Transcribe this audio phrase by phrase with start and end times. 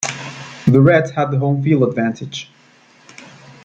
[0.65, 2.49] The Reds had the home field advantage.